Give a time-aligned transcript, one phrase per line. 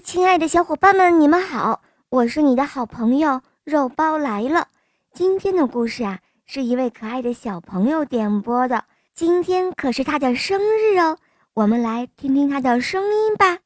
[0.00, 1.80] 亲爱的小伙伴们，你们好！
[2.08, 4.68] 我是你的好朋友肉包来了。
[5.12, 8.84] 今天的故事啊，是一位可爱的小朋友点播的。
[9.14, 11.18] 今天可是他的生日哦，
[11.52, 13.58] 我们来听听他的声音吧。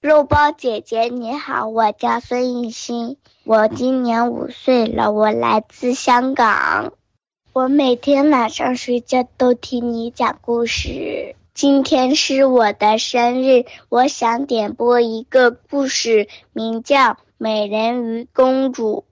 [0.00, 6.94] 肉包姐姐你好，我叫孙艺兴，我今年五岁了，我来自香港。
[7.52, 11.35] 我每天晚上睡觉都听你讲故事。
[11.56, 16.96] 今天是我的生日，我想点播一个故事，名叫
[17.38, 19.06] 《美人鱼公主》。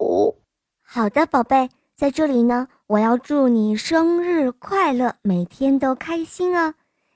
[0.83, 6.75] 好的，宝贝，在这里呢，我要祝你生日快乐，每天都开心哦。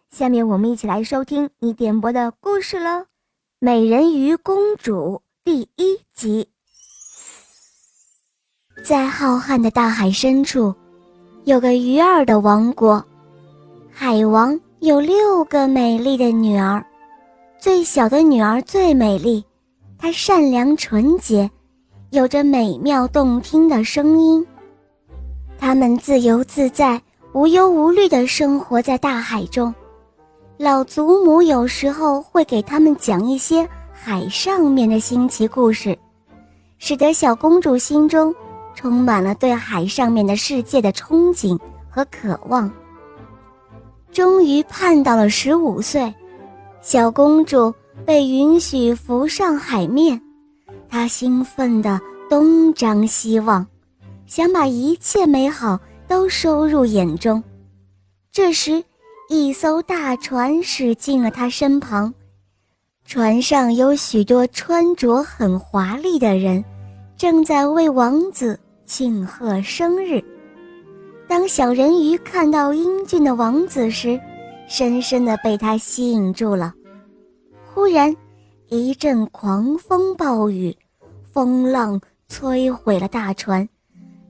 [0.09, 2.89] 下面我们一起来收听你点播的故事喽，
[3.59, 6.49] 《美人鱼公主》第一集。
[8.83, 10.75] 在浩瀚的大海深处，
[11.45, 13.05] 有个鱼儿的王国，
[13.93, 14.59] 海王。
[14.81, 16.85] 有六个美丽的女儿，
[17.59, 19.45] 最小的女儿最美丽，
[19.99, 21.51] 她善良纯洁，
[22.11, 24.47] 有着美妙动听的声音。
[25.59, 27.01] 她们自由自在、
[27.33, 29.75] 无忧无虑地生活在大海中。
[30.57, 35.99] 老祖母有时候会给他们讲一些海上面的新奇故事，
[36.79, 38.33] 使得小公主心中
[38.77, 41.59] 充满了对海上面的世界的憧憬
[41.91, 42.71] 和渴望。
[44.19, 46.13] 终于盼到了十五岁，
[46.81, 47.73] 小公主
[48.05, 50.21] 被允许浮上海面，
[50.89, 53.65] 她兴奋地东张西望，
[54.27, 57.41] 想把一切美好都收入眼中。
[58.33, 58.83] 这时，
[59.29, 62.13] 一艘大船驶进了她身旁，
[63.05, 66.65] 船上有许多穿着很华丽的人，
[67.17, 70.21] 正在为王子庆贺生日。
[71.29, 74.19] 当小人鱼看到英俊的王子时，
[74.67, 76.75] 深深地被他吸引住了。
[77.67, 78.17] 忽然，
[78.69, 80.75] 一阵狂风暴雨，
[81.31, 83.69] 风浪摧毁了大船，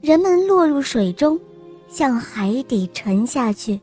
[0.00, 1.38] 人们落入水中，
[1.86, 3.80] 向海底沉下去。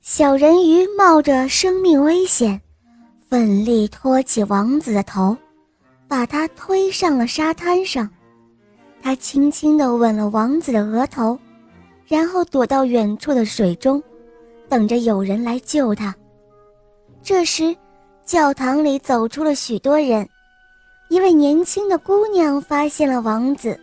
[0.00, 2.60] 小人鱼冒着生命危险，
[3.28, 5.36] 奋力托起王子的头，
[6.08, 8.10] 把他推上了沙滩上。
[9.00, 11.38] 他轻轻地吻了王子的额头。
[12.06, 14.02] 然后躲到远处的水中，
[14.68, 16.14] 等着有人来救他。
[17.22, 17.74] 这时，
[18.24, 20.28] 教堂里走出了许多人。
[21.08, 23.78] 一位年轻的姑娘发现了王子，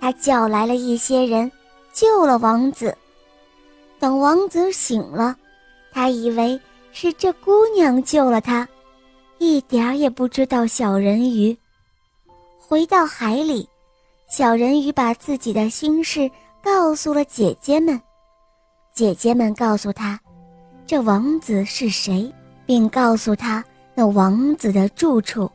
[0.00, 1.50] 她叫来了一些人，
[1.92, 2.96] 救了王子。
[3.98, 5.36] 等王子醒了，
[5.92, 6.58] 他以为
[6.92, 8.66] 是这姑娘救了他，
[9.38, 11.56] 一点儿也不知道小人鱼。
[12.56, 13.68] 回到海里，
[14.28, 16.30] 小人鱼把自己的心事。
[16.62, 18.00] 告诉了姐姐们，
[18.92, 20.18] 姐姐们告诉他，
[20.86, 22.32] 这王子是谁，
[22.66, 23.64] 并告诉他
[23.94, 25.50] 那王子的住处。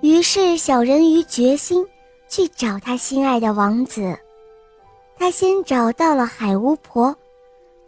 [0.00, 1.84] 于是小人鱼决心
[2.28, 4.16] 去找他心爱的王子。
[5.16, 7.16] 他先找到了海巫婆，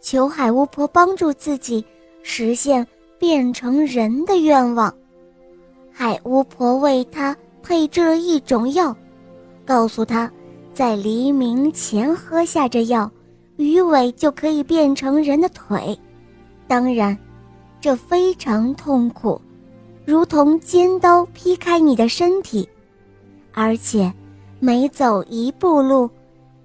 [0.01, 1.85] 求海巫婆帮助自己
[2.23, 2.85] 实现
[3.19, 4.93] 变成人的愿望。
[5.91, 8.95] 海巫婆为他配制了一种药，
[9.65, 10.31] 告诉他。
[10.77, 13.09] 在黎明前喝下这药，
[13.55, 15.97] 鱼尾就可以变成人的腿。
[16.67, 17.17] 当然，
[17.81, 19.41] 这非常痛苦，
[20.05, 22.69] 如同尖刀劈开你的身体，
[23.53, 24.13] 而且
[24.59, 26.07] 每走一步路，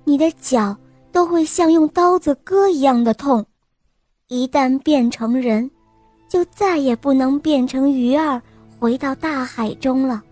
[0.05, 0.77] 你的脚
[1.11, 3.43] 都会像用刀子割一样的痛。
[4.29, 5.71] 一旦变成人，
[6.29, 8.43] 就再也不能变成鱼儿
[8.79, 10.23] 回到大海中了。